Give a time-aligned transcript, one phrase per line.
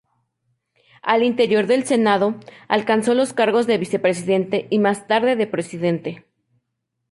[1.03, 2.33] Al interior del Senado
[2.67, 6.25] alcanzó los cargos de Vicepresidente y más tarde de Presidente.